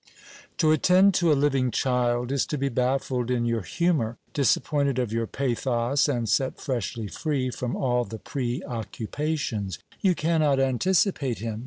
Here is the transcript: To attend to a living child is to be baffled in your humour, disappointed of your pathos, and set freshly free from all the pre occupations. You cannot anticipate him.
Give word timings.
To 0.57 0.71
attend 0.71 1.13
to 1.21 1.31
a 1.31 1.37
living 1.37 1.69
child 1.69 2.31
is 2.31 2.47
to 2.47 2.57
be 2.57 2.69
baffled 2.69 3.29
in 3.29 3.45
your 3.45 3.61
humour, 3.61 4.17
disappointed 4.33 4.97
of 4.97 5.13
your 5.13 5.27
pathos, 5.27 6.09
and 6.09 6.27
set 6.27 6.59
freshly 6.59 7.07
free 7.07 7.51
from 7.51 7.75
all 7.75 8.03
the 8.03 8.17
pre 8.17 8.63
occupations. 8.63 9.77
You 9.99 10.15
cannot 10.15 10.59
anticipate 10.59 11.37
him. 11.37 11.59